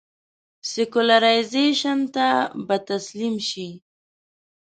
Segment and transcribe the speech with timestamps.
[0.71, 2.27] سیکولرایزېشن ته
[2.67, 3.69] به تسلیم شي.